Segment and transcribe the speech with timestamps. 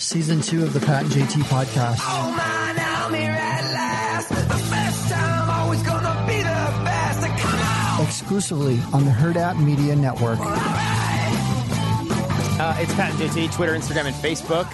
[0.00, 1.98] Season two of the Pat and JT podcast.
[2.02, 4.28] Oh man, I'm here at last.
[4.28, 7.26] The best time, always gonna be the best.
[7.42, 7.60] Come
[8.00, 8.06] on!
[8.06, 10.38] Exclusively on the Hurrdat Media Network.
[12.60, 14.70] Uh, it's Pat and JT, Twitter, Instagram, and Facebook.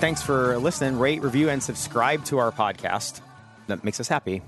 [0.00, 0.98] Thanks for listening.
[0.98, 3.20] Rate, review, and subscribe to our podcast.
[3.68, 4.42] That makes us happy.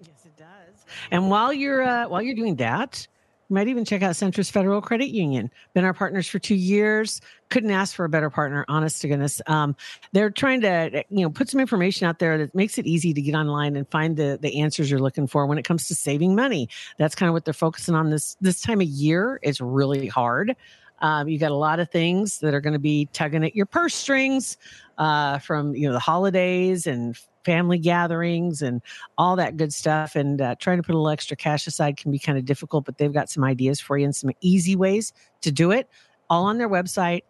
[0.00, 0.84] Yes, it does.
[1.12, 3.06] And while you're uh, while you're doing that,
[3.52, 5.50] you might even check out Centris Federal Credit Union.
[5.74, 7.20] Been our partners for two years.
[7.50, 9.42] Couldn't ask for a better partner, honest to goodness.
[9.46, 9.76] Um,
[10.12, 13.20] they're trying to you know put some information out there that makes it easy to
[13.20, 16.34] get online and find the the answers you're looking for when it comes to saving
[16.34, 16.70] money.
[16.96, 19.38] That's kind of what they're focusing on this this time of year.
[19.42, 20.56] It's really hard.
[21.00, 23.66] Um, you got a lot of things that are going to be tugging at your
[23.66, 24.56] purse strings
[24.96, 28.82] uh, from you know the holidays and family gatherings and
[29.18, 30.16] all that good stuff.
[30.16, 32.84] And uh, trying to put a little extra cash aside can be kind of difficult,
[32.84, 35.88] but they've got some ideas for you and some easy ways to do it.
[36.30, 37.22] All on their website,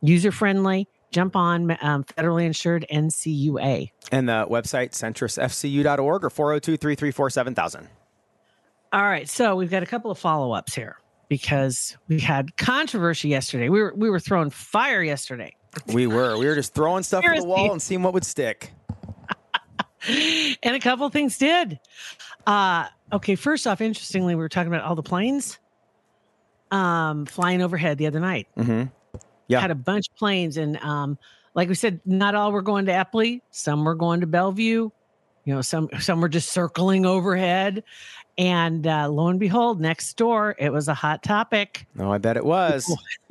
[0.00, 0.88] user friendly.
[1.10, 3.90] Jump on um, federally insured NCUA.
[4.10, 7.88] And the website, centrisfcu.org or 402 334 7000.
[8.92, 13.28] All right, so we've got a couple of follow ups here because we had controversy
[13.28, 13.68] yesterday.
[13.68, 15.56] We were we were throwing fire yesterday.
[15.92, 16.38] We were.
[16.38, 18.72] We were just throwing stuff at the wall and seeing what would stick.
[20.62, 21.78] and a couple things did.
[22.46, 25.58] Uh, okay, first off, interestingly, we were talking about all the planes
[26.70, 28.48] um, flying overhead the other night.
[28.58, 28.84] Mm-hmm.
[29.48, 29.60] Yeah.
[29.60, 31.18] Had a bunch of planes, and um,
[31.54, 33.42] like we said, not all were going to Eppley.
[33.50, 34.90] Some were going to Bellevue.
[35.44, 37.84] You know, some some were just circling overhead,
[38.36, 41.86] and uh, lo and behold, next door, it was a hot topic.
[41.98, 42.92] Oh, I bet it was.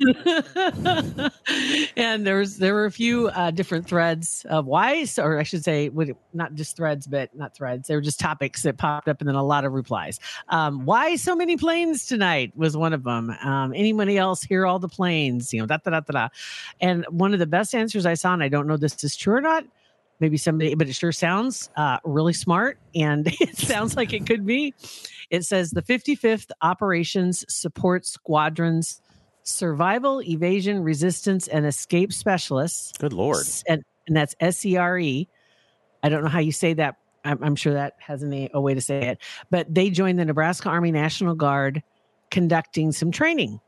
[1.96, 5.62] and there was there were a few uh, different threads of why, or I should
[5.62, 5.90] say,
[6.32, 7.88] not just threads, but not threads.
[7.88, 10.18] They were just topics that popped up, and then a lot of replies.
[10.48, 13.30] Um, why so many planes tonight was one of them.
[13.42, 15.52] Um, anybody else hear all the planes?
[15.52, 16.28] You know, da da da da da.
[16.80, 19.34] And one of the best answers I saw, and I don't know this is true
[19.34, 19.64] or not
[20.20, 24.46] maybe somebody, but it sure sounds uh, really smart and it sounds like it could
[24.46, 24.74] be.
[25.30, 29.00] It says the 55th Operations Support Squadron's
[29.42, 32.92] Survival, Evasion, Resistance, and Escape Specialists.
[32.98, 33.44] Good Lord.
[33.68, 35.28] And, and that's S E R E.
[36.02, 36.96] I don't know how you say that.
[37.24, 39.18] I'm, I'm sure that has a, a way to say it,
[39.50, 41.82] but they joined the Nebraska Army National Guard
[42.30, 43.60] conducting some training.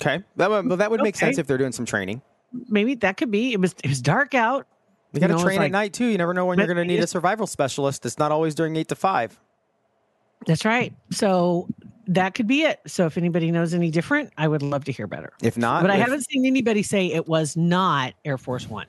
[0.00, 0.22] Okay.
[0.36, 1.26] That would, well, that would make okay.
[1.26, 2.22] sense if they're doing some training.
[2.68, 3.52] Maybe that could be.
[3.52, 4.66] It was it was dark out.
[5.12, 6.06] You got to train like, at night too.
[6.06, 8.06] You never know when you're going to need a survival specialist.
[8.06, 9.38] It's not always during eight to five.
[10.46, 10.92] That's right.
[11.10, 11.68] So
[12.06, 12.80] that could be it.
[12.86, 15.32] So if anybody knows any different, I would love to hear better.
[15.42, 18.86] If not, but I haven't seen anybody say it was not Air Force One.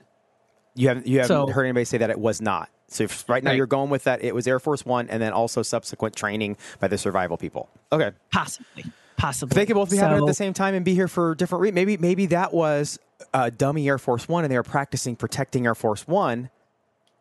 [0.74, 2.70] You haven't you haven't so, heard anybody say that it was not.
[2.88, 3.56] So if right now right.
[3.56, 6.88] you're going with that, it was Air Force One, and then also subsequent training by
[6.88, 7.68] the survival people.
[7.92, 8.84] Okay, possibly,
[9.16, 9.54] possibly.
[9.54, 11.62] They could both be so, happening at the same time and be here for different
[11.62, 11.74] reasons.
[11.74, 12.98] Maybe maybe that was
[13.32, 16.50] uh, dummy Air Force One, and they were practicing protecting Air Force One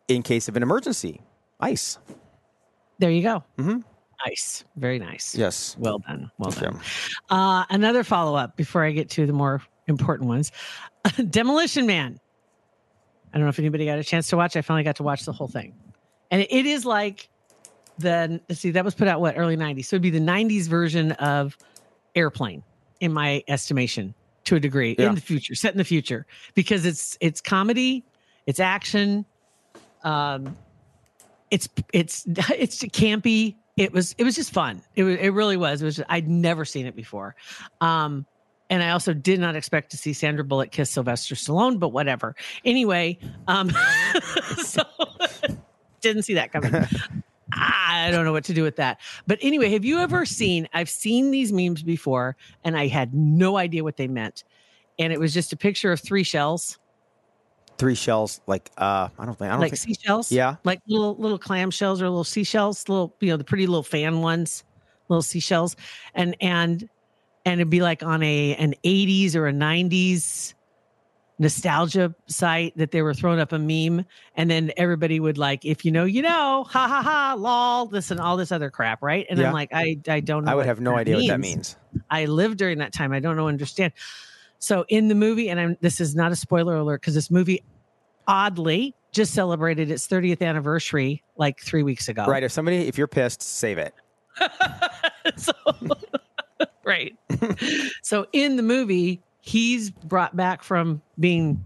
[0.07, 1.21] in case of an emergency.
[1.59, 1.97] Ice.
[2.99, 3.43] There you go.
[3.57, 3.79] Mm-hmm.
[4.25, 4.63] Nice.
[4.75, 5.35] Very nice.
[5.35, 5.75] Yes.
[5.77, 6.31] Well done.
[6.37, 6.79] Well done.
[7.29, 10.51] Uh, another follow up before I get to the more important ones
[11.29, 12.19] Demolition Man.
[13.33, 14.55] I don't know if anybody got a chance to watch.
[14.55, 15.73] I finally got to watch the whole thing.
[16.29, 17.29] And it is like
[17.97, 19.85] the, see, that was put out what, early 90s.
[19.85, 21.57] So it'd be the 90s version of
[22.15, 22.63] Airplane,
[22.99, 24.13] in my estimation,
[24.45, 25.09] to a degree, yeah.
[25.09, 28.03] in the future, set in the future, because it's it's comedy,
[28.45, 29.25] it's action,
[30.03, 30.55] um,
[31.51, 33.55] it's it's it's campy.
[33.75, 34.81] It was it was just fun.
[34.95, 35.81] It was it really was.
[35.81, 37.35] It was just, I'd never seen it before.
[37.81, 38.25] Um,
[38.69, 42.35] and I also did not expect to see Sandra Bullock kiss Sylvester Stallone, but whatever.
[42.65, 43.71] Anyway, um,
[44.57, 44.83] so
[46.01, 46.85] didn't see that coming.
[47.55, 48.99] I don't know what to do with that.
[49.27, 50.67] But anyway, have you ever seen?
[50.73, 54.43] I've seen these memes before, and I had no idea what they meant.
[54.99, 56.79] And it was just a picture of three shells
[57.79, 61.15] three shells like uh i don't think i don't like think, seashells yeah like little
[61.15, 64.63] little clam shells or little seashells little you know the pretty little fan ones
[65.09, 65.75] little seashells
[66.13, 66.87] and and
[67.45, 70.53] and it'd be like on a an 80s or a 90s
[71.43, 75.85] nostalgia site that they were throwing up a meme and then everybody would like if
[75.85, 79.27] you know you know ha ha ha lol this and all this other crap right
[79.29, 79.47] and yeah.
[79.47, 81.27] i'm like i i don't know i would have no idea means.
[81.29, 81.75] what that means
[82.09, 83.93] i lived during that time i don't know understand
[84.63, 87.61] so in the movie, and I'm, this is not a spoiler alert because this movie
[88.29, 92.25] oddly just celebrated its 30th anniversary like three weeks ago.
[92.25, 92.43] Right.
[92.43, 93.93] If somebody, if you're pissed, save it.
[95.35, 95.51] so,
[96.85, 97.13] right.
[98.03, 101.61] so in the movie, he's brought back from being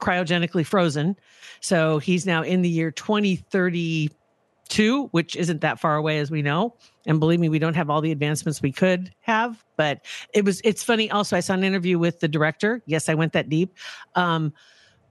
[0.00, 1.14] cryogenically frozen.
[1.60, 6.74] So he's now in the year 2032, which isn't that far away as we know.
[7.06, 10.04] And believe me, we don't have all the advancements we could have, but
[10.34, 11.12] it was, it's funny.
[11.12, 12.82] Also, I saw an interview with the director.
[12.86, 13.78] Yes, I went that deep.
[14.16, 14.52] Um,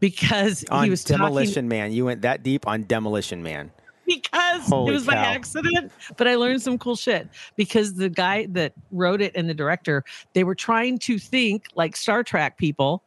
[0.01, 1.93] because on he was talking Demolition Man.
[1.93, 3.71] You went that deep on Demolition Man.
[4.15, 5.91] Because Holy it was by accident.
[6.17, 10.03] But I learned some cool shit because the guy that wrote it and the director,
[10.33, 13.03] they were trying to think like Star Trek people,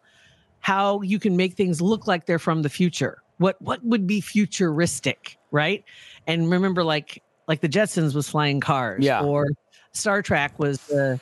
[0.60, 3.22] how you can make things look like they're from the future.
[3.38, 5.84] What what would be futuristic, right?
[6.26, 9.22] And remember, like like the Jetsons was flying cars, Yeah.
[9.22, 9.46] or
[9.92, 11.20] Star Trek was the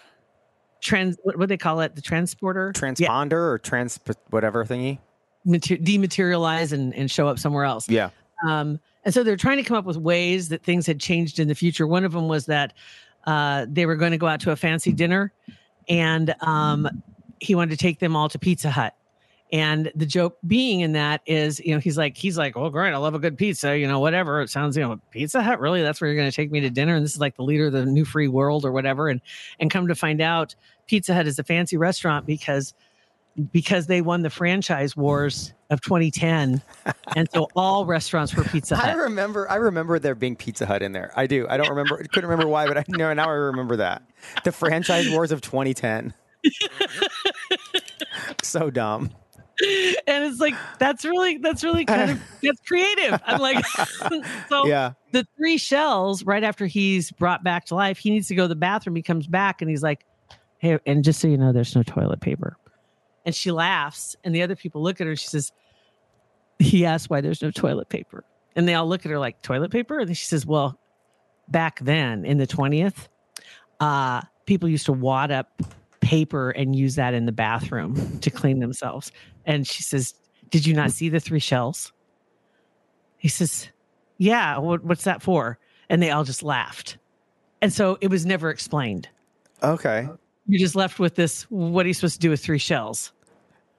[0.81, 3.99] trans what what they call it, the transporter, Yeah, Transponder or trans
[4.31, 4.99] whatever thingy.
[5.45, 7.89] mater- dematerialize and, and show up somewhere else.
[7.89, 8.11] Yeah.
[8.47, 11.49] Um, and so they're trying to come up with ways that things had changed in
[11.49, 11.87] the future.
[11.87, 12.73] One of them was that
[13.27, 15.33] uh, they were going to go out to a fancy dinner,
[15.89, 16.89] and um,
[17.41, 18.95] he wanted to take them all to Pizza Hut.
[19.53, 22.95] And the joke being in that is, you know, he's like, he's like, oh, great,
[22.95, 24.41] I love a good pizza, you know, whatever.
[24.41, 25.83] It sounds, you know, Pizza Hut, really?
[25.83, 26.95] That's where you're going to take me to dinner?
[26.95, 29.09] And this is like the leader of the new free world or whatever.
[29.09, 29.21] And
[29.61, 30.55] and come to find out,
[30.87, 32.73] Pizza Hut is a fancy restaurant because
[33.53, 36.61] because they won the franchise wars of 2010
[37.17, 39.51] and so all restaurants were pizza hut I remember.
[39.51, 41.11] I remember there being Pizza Hut in there.
[41.17, 41.47] I do.
[41.49, 41.97] I don't remember.
[42.13, 43.29] Couldn't remember why, but I know now.
[43.29, 44.03] I remember that
[44.45, 46.13] the franchise wars of 2010.
[48.43, 49.11] so dumb.
[50.07, 53.65] and it's like that's really that's really kind of that's creative i'm like
[54.49, 54.93] so Yeah.
[55.13, 58.49] the three shells right after he's brought back to life he needs to go to
[58.49, 60.05] the bathroom he comes back and he's like
[60.59, 62.57] hey and just so you know there's no toilet paper
[63.25, 65.53] and she laughs and the other people look at her she says
[66.63, 68.25] he asked why there's no toilet paper.
[68.55, 69.99] And they all look at her like toilet paper?
[69.99, 70.79] And she says well
[71.49, 73.09] back then in the 20th
[73.81, 75.61] uh people used to wad up
[76.01, 79.13] paper and use that in the bathroom to clean themselves.
[79.45, 80.15] And she says
[80.51, 81.93] did you not see the three shells?
[83.19, 83.69] He says
[84.19, 85.59] yeah what, what's that for?
[85.89, 86.97] And they all just laughed.
[87.61, 89.09] And so it was never explained.
[89.63, 90.09] Okay.
[90.47, 93.13] You're just left with this what are you supposed to do with three shells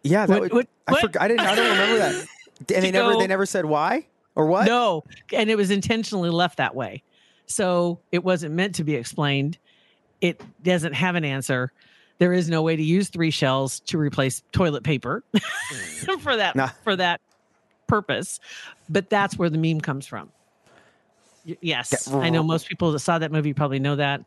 [0.03, 0.25] Yeah.
[0.25, 1.01] That What- would, what- I what?
[1.01, 1.23] forgot.
[1.23, 1.39] I didn't.
[1.41, 2.27] I don't remember that.
[2.73, 3.15] And they never.
[3.17, 4.05] They never said why
[4.35, 4.65] or what.
[4.67, 7.03] No, and it was intentionally left that way.
[7.45, 9.57] So it wasn't meant to be explained.
[10.21, 11.71] It doesn't have an answer.
[12.19, 16.17] There is no way to use three shells to replace toilet paper hmm.
[16.19, 16.69] for that Nah.
[16.83, 17.19] for that
[17.87, 18.39] purpose.
[18.87, 20.29] But that's where the meme comes from.
[21.45, 24.23] Yes, I know most people that saw that movie probably know that.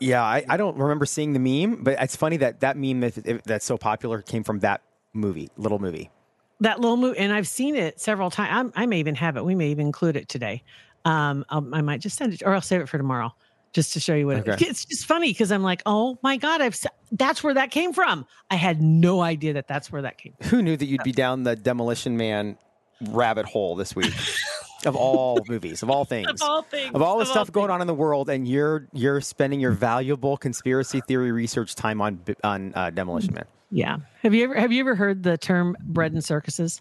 [0.00, 0.22] Yeah.
[0.22, 3.64] I, I don't remember seeing the meme, but it's funny that that meme that, that's
[3.64, 4.82] so popular came from that
[5.14, 6.10] movie, little movie.
[6.60, 8.72] that little movie, and I've seen it several times.
[8.76, 9.44] I may even have it.
[9.44, 10.62] We may even include it today.
[11.04, 13.34] Um, I'll, I might just send it, or I'll save it for tomorrow,
[13.72, 14.46] just to show you what.
[14.46, 16.78] It, it's just funny because I'm like, oh my god, I've
[17.12, 18.26] that's where that came from.
[18.50, 20.34] I had no idea that that's where that came.
[20.40, 20.48] from.
[20.48, 22.58] Who knew that you'd be down the Demolition Man
[23.10, 24.12] rabbit hole this week?
[24.86, 27.52] of all movies, of all things, Of all things, of all the of all stuff
[27.52, 32.00] going on in the world, and you're you're spending your valuable conspiracy theory research time
[32.00, 33.44] on on uh, Demolition Man.
[33.70, 33.98] Yeah.
[34.22, 36.80] Have you ever have you ever heard the term bread and circuses?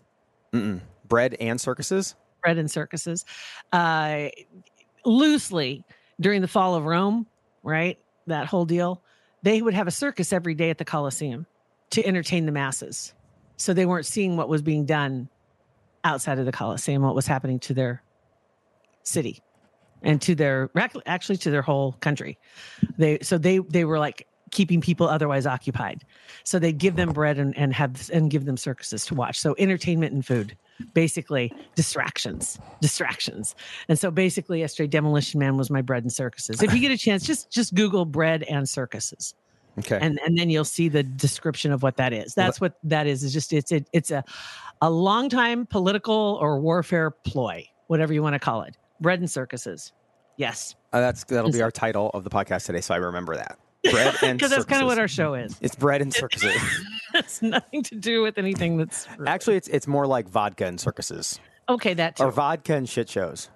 [1.07, 2.15] Bread and circuses.
[2.43, 3.25] Bread and circuses,
[3.71, 4.27] uh,
[5.05, 5.85] loosely
[6.19, 7.25] during the fall of Rome,
[7.63, 7.97] right?
[8.27, 9.01] That whole deal.
[9.43, 11.45] They would have a circus every day at the Colosseum
[11.91, 13.13] to entertain the masses.
[13.57, 15.29] So they weren't seeing what was being done
[16.03, 18.03] outside of the Colosseum, what was happening to their
[19.03, 19.41] city
[20.01, 20.69] and to their
[21.05, 22.37] actually to their whole country.
[22.97, 26.05] They so they they were like keeping people otherwise occupied.
[26.43, 29.39] So they give them bread and, and have and give them circuses to watch.
[29.39, 30.55] So entertainment and food,
[30.93, 33.55] basically distractions, distractions.
[33.89, 36.61] And so basically, yesterday, Demolition Man was my bread and circuses.
[36.61, 39.33] If you get a chance, just just Google bread and circuses
[39.79, 39.97] Okay.
[39.99, 42.33] and and then you'll see the description of what that is.
[42.35, 43.23] That's what that is.
[43.23, 44.23] Is just it's a, it's a
[44.81, 48.77] a long time political or warfare ploy, whatever you want to call it.
[49.01, 49.91] Bread and circuses.
[50.37, 53.57] Yes, Uh, that's that'll be our title of the podcast today, so I remember that.
[53.91, 55.57] Bread and because that's kind of what our show is.
[55.61, 56.55] It's bread and circuses.
[57.15, 61.39] It's nothing to do with anything that's Actually, it's it's more like vodka and circuses,
[61.69, 61.93] okay.
[61.93, 62.23] That too.
[62.23, 63.49] or vodka and shit shows.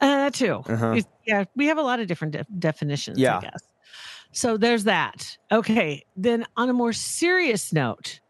[0.00, 0.62] Uh, too.
[0.66, 1.00] Uh-huh.
[1.24, 3.38] Yeah, we have a lot of different de- definitions, Yeah.
[3.38, 3.62] I guess.
[4.34, 5.38] So there's that.
[5.52, 6.04] Okay.
[6.16, 8.20] Then on a more serious note,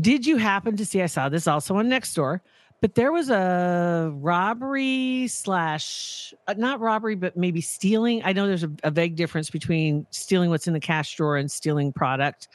[0.00, 1.00] did you happen to see?
[1.02, 2.42] I saw this also on next door,
[2.80, 8.22] but there was a robbery slash uh, not robbery, but maybe stealing.
[8.24, 11.50] I know there's a, a vague difference between stealing what's in the cash drawer and
[11.50, 12.48] stealing product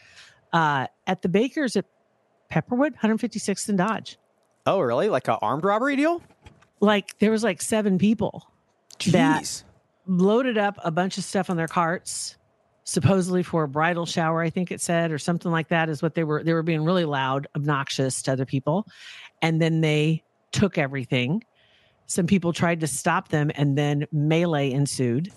[0.52, 1.86] uh, at the Bakers at
[2.50, 4.18] Pepperwood, 156th and Dodge.
[4.66, 5.08] Oh, really?
[5.08, 6.22] Like an armed robbery deal?
[6.82, 8.52] Like there was like seven people
[9.12, 9.64] That-
[10.08, 12.36] loaded up a bunch of stuff on their carts
[12.86, 16.16] supposedly for a bridal shower i think it said or something like that is what
[16.16, 18.88] they were they were being really loud obnoxious to other people.
[19.42, 21.44] And then they took everything.
[22.08, 25.32] Some people tried to stop them and then melee ensued.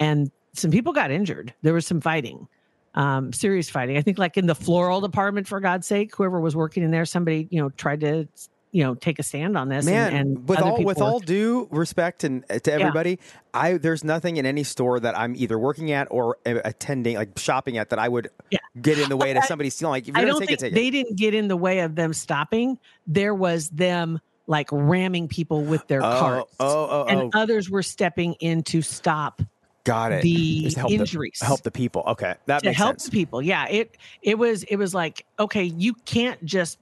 [0.00, 1.52] And some people got injured.
[1.62, 2.48] There was some fighting
[2.94, 3.96] um, serious fighting.
[3.96, 7.04] I think like in the floral department, for God's sake, whoever was working in there,
[7.04, 8.28] somebody you know tried to
[8.74, 9.86] you know take a stand on this.
[9.86, 13.20] Man, and, and with all with all due respect and uh, to everybody,
[13.54, 17.38] I there's nothing in any store that I'm either working at or uh, attending, like
[17.38, 18.58] shopping at, that I would Yeah.
[18.82, 19.92] get in the way to somebody stealing.
[19.92, 20.90] Like, if you're I don't take think it, take they it.
[20.90, 22.78] didn't get in the way of them stopping.
[23.06, 26.54] There was them like ramming people with their Oh, carts.
[26.58, 27.30] oh, oh, and oh.
[27.38, 29.40] others were stepping in to stop
[29.84, 30.22] Got it.
[30.22, 31.38] the help injuries.
[31.38, 32.02] The, help the people.
[32.08, 33.04] Okay, that to help sense.
[33.04, 33.40] the people.
[33.40, 36.78] Yeah, it it was it was like okay, you can't just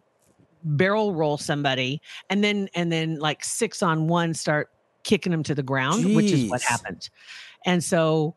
[0.65, 2.01] barrel roll somebody
[2.31, 4.71] and then and then like six on one start
[5.05, 7.09] kicking them to the ground, which is what happened.
[7.65, 8.37] And so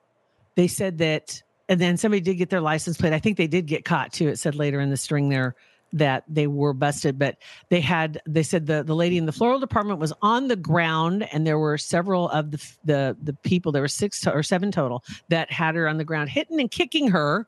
[0.56, 3.14] they said that, and then somebody did get their license plate.
[3.14, 4.28] I think they did get caught too.
[4.28, 5.56] It said later in the string there
[5.94, 7.38] that they were busted, but
[7.70, 11.28] they had they said the the lady in the floral department was on the ground,
[11.32, 13.72] and there were several of the the the people.
[13.72, 16.70] There were six to, or seven total that had her on the ground, hitting and
[16.70, 17.48] kicking her.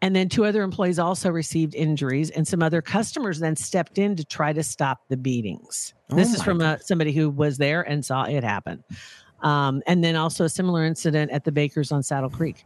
[0.00, 4.14] And then two other employees also received injuries, and some other customers then stepped in
[4.16, 5.92] to try to stop the beatings.
[6.10, 8.84] this Oh is from a, somebody who was there and saw it happen.
[9.42, 12.64] Um, and then also a similar incident at the Bakers on Saddle Creek,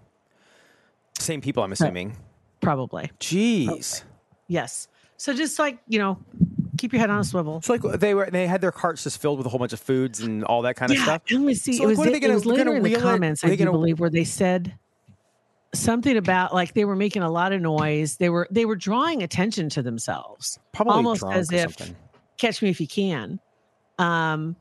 [1.19, 2.17] Same people, I'm assuming.
[2.61, 3.11] probably.
[3.21, 4.03] Jeez.
[4.49, 4.89] Yes.
[5.17, 6.19] So just like, you know,
[6.79, 7.61] keep your head on a swivel.
[7.63, 9.81] So like they were, they had their carts just filled with a whole bunch of
[9.81, 11.23] foods and all that kind of yeah, stuff.
[11.31, 11.75] Let me see.
[11.75, 13.01] So, it like, was, what are they it gonna- was later gonna in the wheel
[13.01, 14.75] comments, Are I they do gonna- believe, where they said
[15.75, 18.17] something about like they were making a lot of noise.
[18.17, 20.59] They were they were drawing attention to themselves.
[20.73, 21.97] Probably almost as if something.
[22.39, 23.41] catch me if you can.
[23.99, 24.57] Um,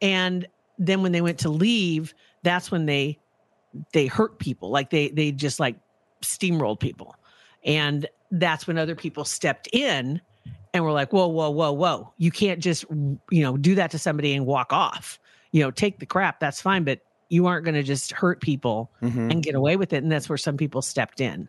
[0.00, 0.46] and
[0.78, 3.18] then when they went to leave, that's when they
[3.92, 4.70] they hurt people.
[4.70, 5.76] Like they they just like
[6.22, 7.16] steamrolled people,
[7.64, 10.20] and that's when other people stepped in
[10.72, 12.12] and were like, "Whoa, whoa, whoa, whoa!
[12.18, 15.18] You can't just you know do that to somebody and walk off.
[15.50, 16.40] You know, take the crap.
[16.40, 19.30] That's fine, but you aren't going to just hurt people Mhm.
[19.32, 21.48] and get away with it." And that's where some people stepped in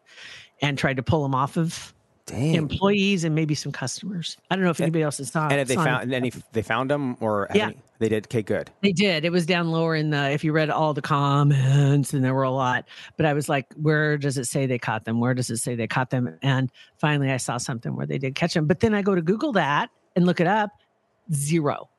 [0.62, 1.94] and tried to pull them off of
[2.26, 2.54] Dang.
[2.56, 4.38] employees and maybe some customers.
[4.52, 5.48] I don't know if anybody else has saw.
[5.48, 7.68] and if they found, and any, they found them or Yeah.
[7.68, 8.28] any- they did.
[8.28, 8.70] Okay, good.
[8.82, 9.26] They did.
[9.26, 12.44] It was down lower in the if you read all the comments and there were
[12.44, 12.86] a lot.
[13.18, 15.20] But I was like, where does it say they caught them?
[15.20, 16.38] Where does it say they caught them?
[16.42, 18.68] And finally I saw something where they did catch them.
[18.68, 20.70] But then I go to Google that and look it up.
[21.34, 21.90] Zero.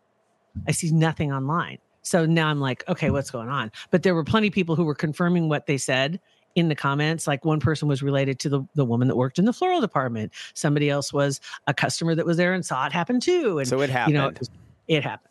[0.69, 1.79] I see nothing online.
[2.11, 3.71] So now I'm like, okay, what's going on?
[3.93, 6.19] But there were plenty of people who were confirming what they said
[6.57, 7.29] in the comments.
[7.29, 10.33] Like one person was related to the, the woman that worked in the floral department.
[10.55, 13.61] Somebody else was a customer that was there and saw it happen too.
[13.61, 14.15] And So it happened.
[14.17, 14.51] you know, it, was-
[14.89, 15.29] it happened.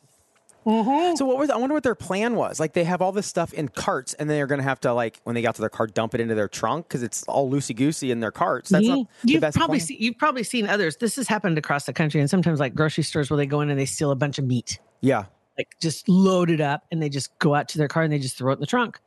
[0.66, 1.50] So what was?
[1.50, 2.60] I wonder what their plan was.
[2.60, 5.20] Like they have all this stuff in carts, and they're going to have to like
[5.24, 7.76] when they got to their car, dump it into their trunk because it's all loosey
[7.76, 8.70] goosey in their carts.
[8.70, 8.90] That's Mhm.
[8.98, 9.88] not you've best probably plan.
[9.88, 10.98] seen you've probably seen others.
[10.98, 13.70] This has happened across the country, and sometimes like grocery stores where they go in
[13.72, 15.26] and they steal a bunch of meat, yeah.
[15.60, 18.18] Like just load it up, and they just go out to their car and they
[18.20, 18.98] just throw it in the trunk,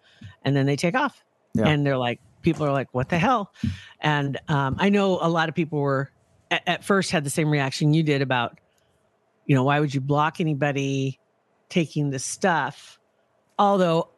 [0.45, 1.25] and then they take off.
[1.55, 1.67] Yeah.
[1.69, 3.53] And they're like, people are like, "What the hell?"
[4.01, 6.11] And um, I know a lot of people were
[6.51, 8.59] at, at first had the same reaction you did about,
[9.47, 11.19] you know, why would you block anybody
[11.71, 12.99] taking the stuff?
[13.59, 14.11] Although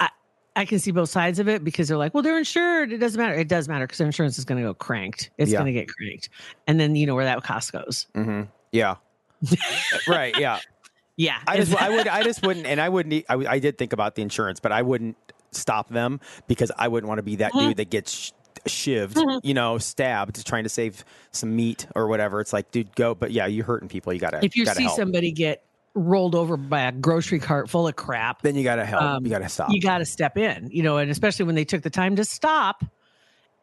[0.00, 0.08] I
[0.56, 2.92] I can see both sides of it because they're like, well, they're insured.
[2.92, 3.34] It doesn't matter.
[3.34, 5.30] It does matter because their insurance is going to go cranked.
[5.38, 5.58] It's Yeah.
[5.58, 6.30] going to get cranked,
[6.66, 8.06] and then you know where that cost goes.
[8.14, 8.42] Mm-hmm.
[8.72, 8.96] Yeah.
[10.08, 10.36] right.
[10.38, 10.58] Yeah.
[11.18, 13.24] Yeah, I just, I would, I just wouldn't, and I wouldn't.
[13.28, 15.16] I, I did think about the insurance, but I wouldn't
[15.50, 17.68] stop them because I wouldn't want to be that Mhm.
[17.68, 18.30] dude that gets sh-
[18.66, 19.40] shivved, Mhm.
[19.42, 22.40] you know, stabbed, trying to save some meat or whatever.
[22.40, 23.14] It's like, dude, go.
[23.14, 24.12] But yeah, you're hurting people.
[24.12, 24.96] You gotta, if you gotta see help.
[24.96, 29.02] somebody get rolled over by a grocery cart full of crap, then you gotta help.
[29.02, 29.72] um, you gotta stop.
[29.72, 30.68] you got to step in.
[30.70, 32.84] You know, and especially when they took the time to stop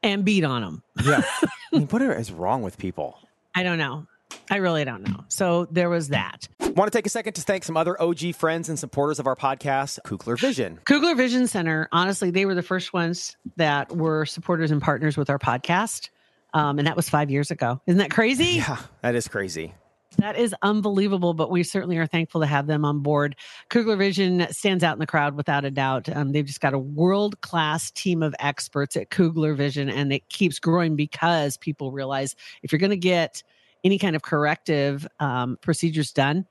[0.04, 0.84] and beat on them.
[1.06, 1.22] yeah.
[1.74, 3.18] I mean, what is wrong with people?
[3.54, 4.08] I don't know.
[4.50, 5.24] I really don't know.
[5.28, 6.48] So there was that.
[6.60, 9.36] Want to take a second to thank some other OG friends and supporters of our
[9.36, 10.80] podcast, Kugler Vision.
[10.86, 15.30] Kugler Vision Center, honestly, they were the first ones that were supporters and partners with
[15.30, 16.10] our podcast.
[16.54, 17.82] Um, and that was five years ago.
[17.86, 18.46] Isn't that crazy?
[18.56, 19.74] Yeah, that is crazy.
[20.18, 23.36] That is unbelievable, but we certainly are thankful to have them on board.
[23.70, 26.08] Kugler Vision stands out in the crowd without a doubt.
[26.16, 30.30] Um, they've just got a world class team of experts at Kugler Vision, and it
[30.30, 33.44] keeps growing because people realize if you're going to get
[33.86, 36.46] any kind of corrective um, procedures done,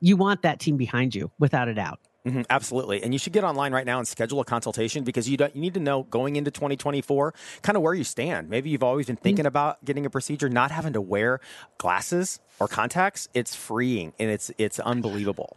[0.00, 2.00] you want that team behind you without a doubt.
[2.26, 3.02] Mhm, absolutely.
[3.02, 5.60] And you should get online right now and schedule a consultation because you don't, you
[5.60, 8.50] need to know going into 2024 kind of where you stand.
[8.50, 11.40] Maybe you've always been thinking about getting a procedure, not having to wear
[11.78, 13.28] glasses or contacts.
[13.34, 15.56] It's freeing and it's it's unbelievable.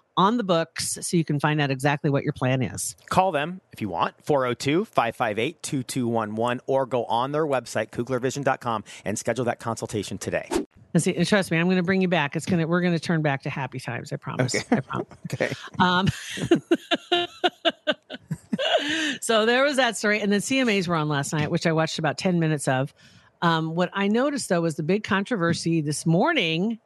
[0.17, 2.95] on the books so you can find out exactly what your plan is.
[3.09, 9.17] Call them if you want, 402 558 2211, or go on their website, kuglervision.com, and
[9.17, 10.49] schedule that consultation today.
[10.93, 12.35] And see, and trust me, I'm going to bring you back.
[12.35, 14.11] It's going to, we're going to turn back to happy times.
[14.11, 14.55] I promise.
[14.55, 14.77] Okay.
[14.77, 15.07] I promise.
[15.33, 15.53] Okay.
[15.79, 16.07] Um,
[19.21, 20.19] so there was that story.
[20.19, 22.93] And then CMAs were on last night, which I watched about 10 minutes of.
[23.41, 26.79] Um, what I noticed though was the big controversy this morning.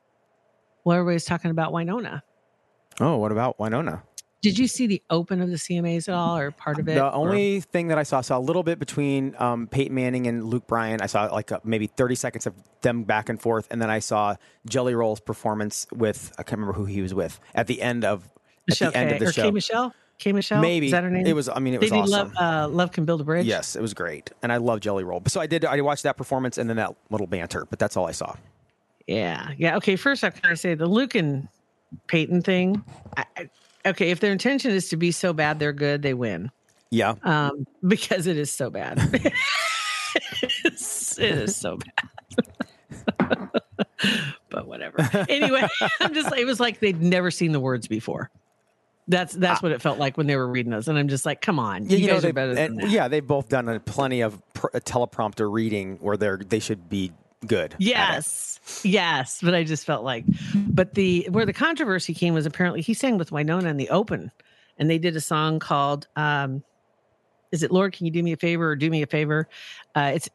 [0.84, 2.22] Well, everybody's talking about Wynonna.
[3.00, 4.02] Oh, what about Wynonna?
[4.42, 6.94] Did you see the open of the CMAs at all or part of it?
[6.96, 10.28] The Or- only thing that I saw, saw a little bit between um, Peyton Manning
[10.28, 11.02] and Luke Bryan.
[11.02, 13.68] I saw like uh maybe 30 seconds of them back and forth.
[13.72, 14.36] And then I saw
[14.68, 18.26] Jelly Roll's performance with, I can't remember who he was with, at the end of,
[18.26, 18.32] at
[18.68, 19.42] Michelle the end of the or show.
[19.44, 19.94] K Michelle?
[20.20, 20.62] K Michelle?
[20.62, 20.86] Maybe.
[20.88, 21.26] Is that her name?
[21.26, 22.34] It was, I mean, it they was did awesome.
[22.36, 23.48] love, uh, love Can Build a Bridge.
[23.48, 25.24] Yes, it was great, and I love Jelly Roll.
[25.28, 25.66] So I did.
[25.66, 28.36] I watched that performance and then that little banter, but that's all I saw.
[29.08, 29.52] Yeah.
[29.58, 29.76] Yeah.
[29.78, 29.96] Okay.
[29.96, 31.48] First, I can I say the Luke and
[32.08, 32.84] Peyton thing.
[33.18, 33.26] I,
[33.86, 34.12] okay.
[34.12, 36.52] If their intention is to be so bad they're good, they win.
[36.92, 39.00] Yeah, Um, because it is so bad.
[40.64, 42.10] it's, it is so bad.
[44.50, 44.98] but whatever.
[45.28, 45.68] Anyway,
[46.00, 48.30] I'm just it was like they'd never seen the words before.
[49.08, 51.42] That's that's what it felt like when they were reading those, and I'm just like,
[51.42, 54.22] come on, you, guys they, are better than and, yeah, they've both done a, plenty
[54.22, 57.12] of pr- teleprompter reading where they're they should be
[57.46, 57.76] good.
[57.78, 58.60] Yes.
[58.84, 59.40] Yes.
[59.42, 60.26] But I just felt like,
[60.56, 64.32] but the, where the controversy came was apparently he sang with Wynonna in the open
[64.78, 66.64] and they did a song called, um,
[67.52, 69.48] is it Lord, can you do me a favor or do me a favor?
[69.96, 70.30] Uh, it's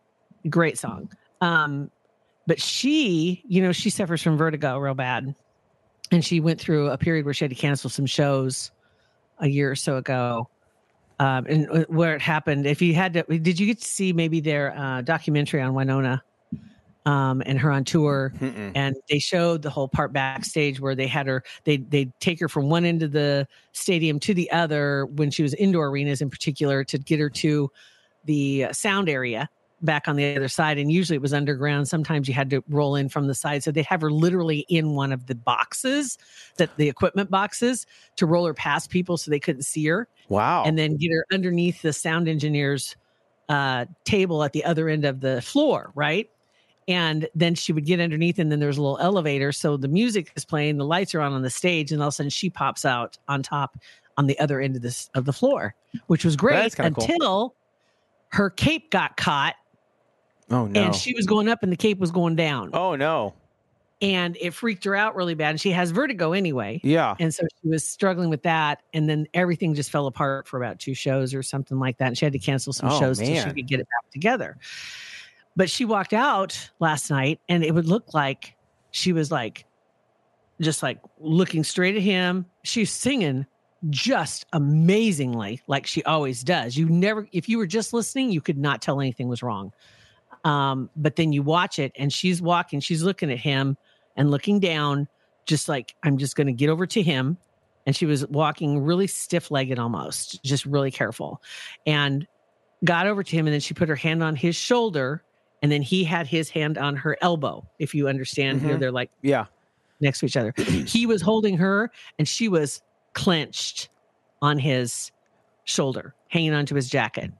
[0.45, 1.11] a great song.
[1.40, 1.90] Um,
[2.47, 5.35] but she, you know, she suffers from vertigo real bad.
[6.12, 8.73] And she went through a period where she had to cancel some shows
[9.38, 10.49] a year or so ago.
[11.21, 14.12] Um, and uh, where it happened, if you had to, did you get to see
[14.12, 16.21] maybe their uh, documentary on Wynonna?
[17.07, 18.33] Um, and her on tour.
[18.40, 18.73] Mm-mm.
[18.75, 21.42] And they showed the whole part backstage where they had her.
[21.64, 25.42] They they take her from one end of the stadium to the other when she
[25.42, 27.71] was indoor arenas in particular to get her to
[28.25, 29.49] the sound area
[29.83, 30.76] back on the other side.
[30.76, 31.88] And usually it was underground.
[31.88, 33.62] Sometimes you had to roll in from the side.
[33.62, 36.18] So they'd have her literally in one of the boxes
[36.59, 40.64] that the equipment boxes to roll her past people so they couldn't see her Wow.
[40.64, 42.94] and then get her underneath the sound engineer's
[43.48, 46.29] uh, table at the other end of the floor, right?
[46.90, 49.53] And then she would get underneath, and then there's a little elevator.
[49.53, 52.12] So the music is playing, the lights are on on the stage, and all of
[52.12, 53.79] a sudden she pops out on top
[54.16, 55.74] on the other end of this of the floor,
[56.09, 57.05] which was great kinda cool.
[57.05, 57.55] until
[58.31, 59.55] her cape got caught
[60.50, 60.81] oh no.
[60.81, 62.70] and she was going up and the cape was going down.
[62.74, 63.35] oh no.
[64.03, 65.50] And it freaked her out really bad.
[65.50, 66.81] And she has vertigo anyway.
[66.83, 67.16] Yeah.
[67.20, 68.83] And so she was struggling with that.
[68.94, 72.07] And then everything just fell apart for about two shows or something like that.
[72.07, 74.57] And she had to cancel some Oh, shows till she could get it back together.
[75.57, 78.57] But she walked out last night and it would look like
[78.91, 79.67] she was like,
[80.61, 82.47] just like looking straight at him.
[82.63, 83.47] She's singing
[83.89, 86.77] just amazingly, like she always does.
[86.77, 89.73] You never, if you were just listening, you could not tell anything was wrong.
[90.45, 93.77] Um, but then you watch it and she's walking, she's looking at him
[94.17, 95.09] and looking down,
[95.47, 97.39] just like, I'm just going to get over to him.
[97.87, 101.43] And she was walking really stiff legged almost, just really careful.
[101.87, 102.27] And
[102.85, 103.47] got over to him.
[103.47, 105.23] And then she put her hand on his shoulder.
[105.62, 107.66] And then he had his hand on her elbow.
[107.79, 108.81] If you understand, here Mhm.
[108.81, 109.46] they're like Yeah.
[110.01, 110.55] next to each other.
[110.87, 112.81] he was holding her and she was
[113.12, 113.88] clenched
[114.40, 115.12] on his
[115.64, 117.31] shoulder, hanging onto his jacket,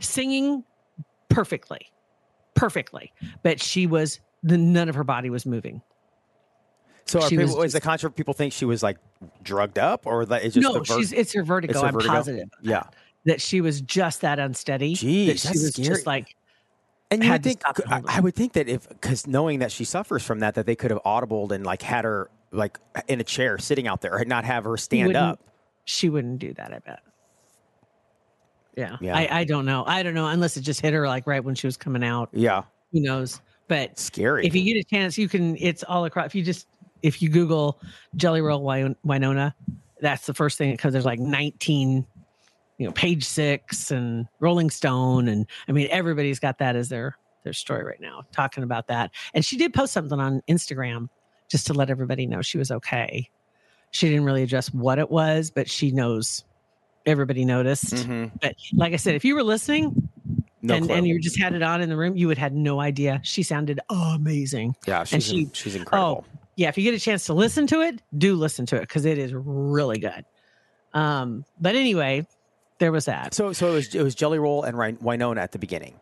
[0.00, 0.62] singing
[1.30, 1.90] perfectly,
[2.54, 3.12] perfectly.
[3.42, 5.80] But she was, the none of her body was moving.
[7.06, 8.98] So people, was is the contra people think she was like
[9.42, 11.72] drugged up or that it's just no, ver- she's it's her vertigo.
[11.72, 12.12] it's her I'm vertigo?
[12.12, 12.82] positive Yeah.
[13.24, 14.94] that she was just that unsteady.
[14.94, 15.88] Jeez, that she that's was scary.
[15.88, 16.36] just like,
[17.10, 19.72] And you had would to think, I, I would think that if, because knowing that
[19.72, 23.20] she suffers from that, that they could have audibled and like had her like in
[23.20, 25.40] a chair sitting out there, and not have her stand up.
[25.84, 26.72] she wouldn't do that.
[26.72, 27.00] I bet.
[28.76, 29.16] Yeah, Yeah.
[29.16, 29.84] I, I don't know.
[29.86, 32.28] I don't know unless it just hit her like right when she was coming out.
[32.32, 33.40] Yeah, Who knows?
[33.66, 34.46] But scary.
[34.46, 35.56] if you get a chance, you can.
[35.58, 36.26] It's all across.
[36.26, 36.68] If you just
[37.02, 37.80] if you Google
[38.16, 39.52] Jelly Roll Win- Wynonna,
[40.00, 42.06] that's the first thing because there's like 19,
[42.78, 47.16] you know, Page Six and Rolling Stone, and I mean everybody's got that as their
[47.44, 49.10] their story right now, talking about that.
[49.34, 51.08] And she did post something on Instagram
[51.48, 53.28] just to let everybody know she was okay.
[53.90, 56.44] She didn't really address what it was, but she knows
[57.06, 57.94] everybody noticed.
[57.94, 58.32] Mhm.
[58.40, 60.08] But like I said, if you were listening
[60.60, 60.94] no and, clue.
[60.96, 63.20] and you just had it on in the room, you would had no idea.
[63.24, 64.74] She sounded amazing.
[64.86, 66.26] yeah, she's she- in- she's incredible.
[66.56, 69.04] Yeah, if you get a chance to listen to it, do listen to it because
[69.04, 70.24] it is really good.
[70.92, 72.26] Um, but anyway,
[72.78, 73.34] there was that.
[73.34, 75.98] So so it was it was Jelly Roll and Wynonna at the beginning,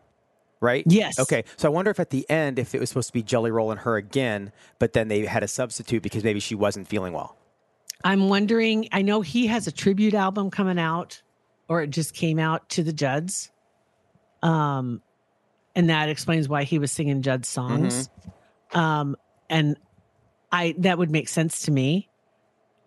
[0.59, 0.83] right?
[0.87, 1.19] Yes.
[1.19, 1.43] Okay.
[1.57, 3.71] So I wonder if at the end if it was supposed to be Jelly Roll
[3.71, 7.37] and her again, but then they had a substitute because maybe she wasn't feeling well.
[8.03, 8.89] I'm wondering.
[8.91, 11.21] I know he has a tribute album coming out,
[11.67, 13.51] or it just came out to the Judds.
[14.43, 15.01] Um,
[15.75, 18.09] and that explains why he was singing Judd's songs.
[18.73, 19.15] Um,
[19.49, 19.77] and
[20.51, 22.09] I that would make sense to me,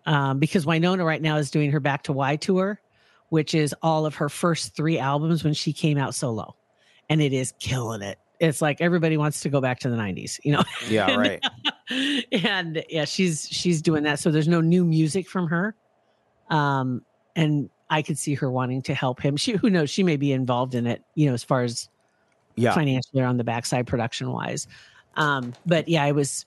[0.05, 2.79] um, because Wynonna right now is doing her Back to Wy tour,
[3.31, 6.53] which is all of her first three albums when she came out solo,
[7.09, 8.19] and it is killing it.
[8.41, 10.63] It's like everybody wants to go back to the '90s, you know.
[10.89, 11.15] Yeah.
[11.17, 11.41] Right.
[12.31, 14.19] and yeah, she's she's doing that.
[14.19, 15.75] So there's no new music from her.
[16.49, 17.03] Um,
[17.35, 19.37] and I could see her wanting to help him.
[19.37, 21.87] She who knows, she may be involved in it, you know, as far as
[22.55, 22.73] Yeah.
[22.73, 24.67] financially or on the backside production wise.
[25.15, 26.45] Um, but yeah, it was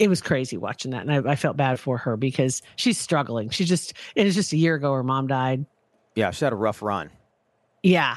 [0.00, 1.06] it was crazy watching that.
[1.06, 3.50] And I, I felt bad for her because she's struggling.
[3.50, 5.64] She just it was just a year ago her mom died.
[6.16, 6.30] Yeah.
[6.32, 7.10] She had a rough run.
[7.82, 8.16] Yeah.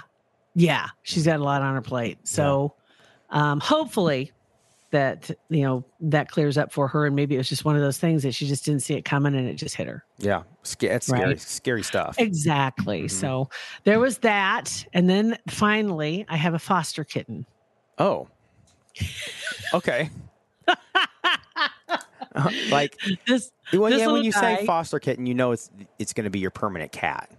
[0.55, 0.87] Yeah.
[1.03, 2.17] She's got a lot on her plate.
[2.23, 2.73] So
[3.29, 4.31] um hopefully
[4.91, 7.81] that you know that clears up for her and maybe it was just one of
[7.81, 10.43] those things that she just didn't see it coming and it just hit her Yeah.
[10.61, 11.23] It's scary.
[11.25, 11.39] Right.
[11.41, 12.15] Scary stuff.
[12.19, 13.11] exactly Mhm.
[13.11, 13.49] so
[13.85, 17.45] there was that and then finally i have a foster kitten
[17.97, 18.27] Oh.
[19.73, 20.09] Okay.
[22.69, 25.69] Like this well, This yeah, when you guy- say foster kitten, you know it's
[25.99, 27.29] it's going to be your permanent cat.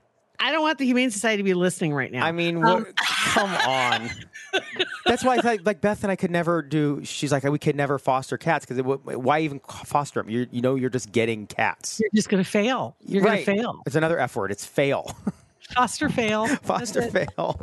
[0.41, 3.51] i don't want the humane society to be listening right now I mean, Um, come
[3.67, 4.11] on.
[5.07, 7.01] That's why, like, like Beth and I could never do.
[7.05, 10.31] She's like, we could never foster cats because why even foster them?
[10.31, 12.01] You you know, you're just getting cats.
[12.01, 13.45] you're just gonna fail you're Right.
[13.45, 14.51] gonna fail It's another F word.
[14.53, 15.17] It's fail.
[15.75, 17.33] foster fail foster That's it.
[17.35, 17.61] fail.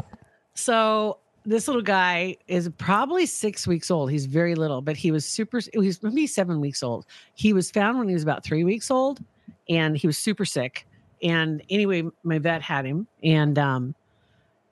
[0.54, 4.12] So this little guy is probably six weeks old.
[4.12, 5.60] He's very little, but he was super.
[5.74, 7.06] He's maybe seven weeks old.
[7.36, 9.20] He was found when he was about three weeks old,
[9.70, 10.86] and he was super sick.
[11.24, 13.96] And anyway, my vet had him, and um,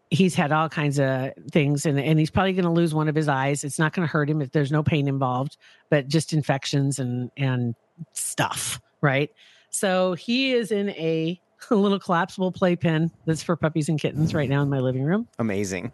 [0.10, 3.15] he's had all kinds of things, and and he's probably going to lose one of
[3.15, 3.63] his eyes.
[3.63, 5.58] It's not going to hurt him if there's no pain involved,
[5.89, 7.75] but just infections and and
[8.13, 9.32] stuff, right?
[9.69, 14.49] So he is in a, a little collapsible playpen that's for puppies and kittens right
[14.49, 15.91] now in my living room Amazing.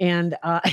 [0.00, 0.60] And uh,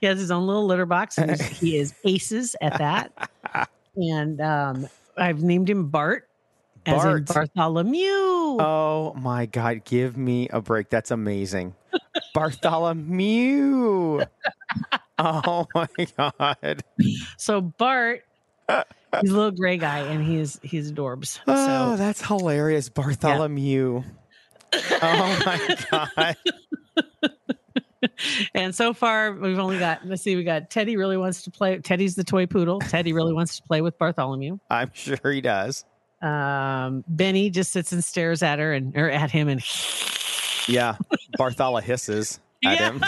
[0.00, 1.18] he has his own little litter box.
[1.18, 3.30] And he is aces at that.
[3.96, 6.28] And um, I've named him Bart,
[6.86, 7.26] as in Bart.
[7.26, 8.06] Bartholomew.
[8.08, 9.84] Oh my God!
[9.84, 10.90] Give me a break.
[10.90, 11.74] That's amazing.
[12.34, 14.20] Bartholomew.
[15.18, 16.84] Oh my God.
[17.36, 18.22] So Bart,
[18.68, 21.40] he's a little gray guy, and he's he's adorbs.
[21.48, 22.88] Oh, that's hilarious.
[22.88, 24.04] Bartholomew.
[24.72, 26.36] Oh my God.
[28.54, 31.78] and so far we've only got let's see, we got Teddy really wants to play.
[31.78, 32.80] Teddy's the toy poodle.
[32.80, 34.58] Teddy really wants to play with Bartholomew.
[34.70, 35.84] I'm sure he does.
[36.22, 39.62] Um, Benny just sits and stares at her and or at him and
[40.68, 40.96] Yeah.
[41.38, 42.92] Barthola hisses at Yeah.
[42.92, 43.04] him.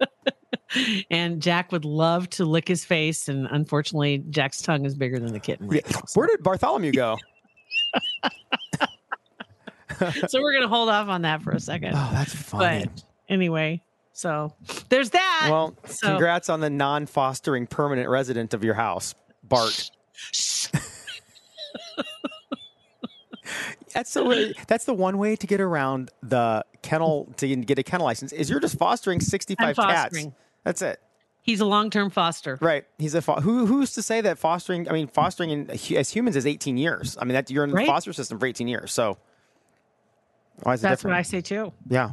[1.10, 5.32] and Jack would love to lick his face, and unfortunately, Jack's tongue is bigger than
[5.32, 5.66] the kitten.
[5.68, 6.00] right now.
[6.14, 7.16] Where did Bartholomew go?
[10.28, 11.92] so we're gonna hold off on that for a second.
[11.94, 12.86] Oh, that's funny.
[12.86, 13.82] but anyway,
[14.12, 14.54] so
[14.88, 15.48] there's that.
[15.50, 19.90] well, so- congrats on the non-fostering permanent resident of your house, Bart.
[23.92, 27.82] That's the way, that's the one way to get around the kennel to get a
[27.82, 30.26] kennel license is you're just fostering 65 I'm cats.
[30.62, 31.00] That's it.
[31.42, 32.56] he's a long-term foster.
[32.60, 32.84] Right.
[32.98, 36.36] He's a fo- who who's to say that fostering I mean fostering in, as humans
[36.36, 37.16] is 18 years.
[37.20, 37.84] I mean that you're in Right.
[37.84, 38.92] the foster system for 18 years.
[38.92, 39.18] So
[40.62, 41.72] why is it That's what I say too.
[41.88, 42.10] yeah.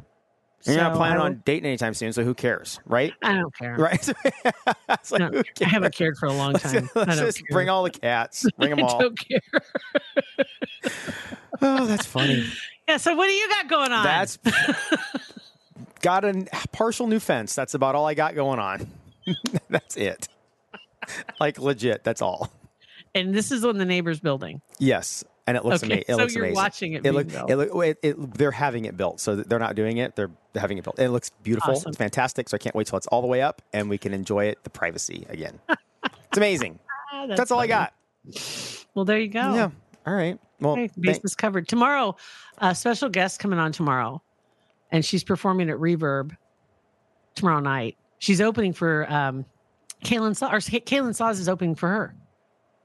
[0.65, 3.13] And you're not planning on dating anytime soon, so who cares, right?
[3.21, 3.75] I don't care.
[3.79, 4.09] Right.
[4.89, 6.89] It's like, No, I haven't cared for a long Let's, time.
[6.95, 7.53] Let's don't just care.
[7.53, 8.45] bring all the cats.
[8.57, 8.99] Bring them I all.
[8.99, 9.61] don't care.
[11.61, 12.45] Oh, that's funny.
[12.87, 12.97] Yeah.
[12.97, 14.03] So what do you got going on?
[14.03, 14.37] That's
[16.01, 17.53] got a partial new fence.
[17.55, 18.89] That's about all I got going on.
[19.69, 20.27] that's it.
[21.39, 22.03] Like legit.
[22.03, 22.51] That's all.
[23.15, 24.61] and this is on the neighbor's building.
[24.79, 26.05] Yes, and it looks Okay, amazing.
[26.07, 26.55] It so looks you're amazing.
[26.55, 27.49] watching it It being look, built.
[27.49, 30.15] it look, it, it, they're having it built, so they're not doing it.
[30.15, 30.99] They're having it built.
[30.99, 31.71] It looks beautiful.
[31.73, 31.89] Awesome.
[31.89, 32.49] It's fantastic.
[32.49, 34.63] So I can't wait till it's all the way up and we can enjoy it,
[34.63, 35.59] the privacy again.
[35.69, 36.77] it's amazing.
[37.13, 37.93] Ah, That's, all I got.
[38.93, 39.39] Well, there you go.
[39.55, 39.69] Yeah.
[40.05, 40.37] All right.
[40.59, 41.67] Well, Okay, thank- bases covered.
[41.67, 42.15] Tomorrow,
[42.57, 44.21] a special guest coming on tomorrow,
[44.91, 46.35] and she's performing at Reverb
[47.35, 47.95] tomorrow night.
[48.19, 49.45] She's opening for um,
[50.03, 52.15] Kaylin Saw, or Kaylin Saws is opening for her.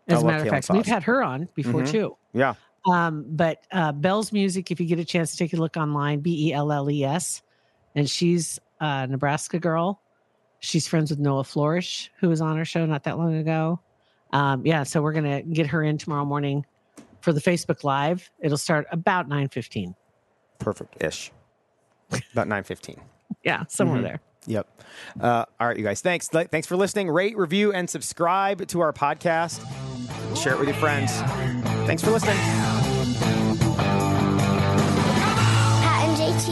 [0.09, 1.91] As a matter of fact, we've had her on before Mhm.
[1.91, 2.17] too.
[2.33, 2.55] Yeah.
[2.87, 6.21] Um, but uh, Belles music, if you get a chance to take a look online,
[6.21, 7.43] B E L L E S,
[7.95, 10.01] and she's a Nebraska girl.
[10.61, 13.81] She's friends with Noah Flourish, who was on our show not that long ago.
[14.33, 16.65] Um, yeah, so we're gonna get her in tomorrow morning
[17.21, 18.31] for the Facebook Live.
[18.41, 19.95] It'll start about nine fifteen.
[20.59, 21.31] Perfect ish.
[22.33, 23.01] About nine fifteen.
[23.45, 24.07] yeah, somewhere mm-hmm.
[24.07, 24.21] there.
[24.47, 24.83] Yep.
[25.21, 26.01] Uh, all right, you guys.
[26.01, 26.29] Thanks.
[26.29, 27.09] Thanks for listening.
[27.11, 29.65] Rate, review, and subscribe to our podcast.
[30.37, 31.13] Share it with your friends.
[31.87, 32.37] Thanks for listening.
[35.83, 36.49] Pat and JT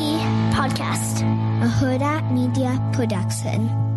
[0.53, 1.23] Podcast,
[1.63, 3.90] a Hurrdat Media Production.